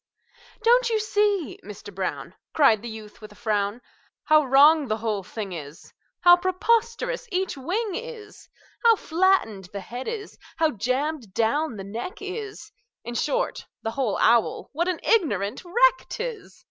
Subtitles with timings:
[0.63, 3.81] "Don't you see, Mister Brown," Cried the youth, with a frown,
[4.23, 8.49] "How wrong the whole thing is, How preposterous each wing is,
[8.83, 12.71] How flattened the head is, how jammed down the neck is
[13.03, 16.59] In short, the whole owl, what an ignorant wreck 't is!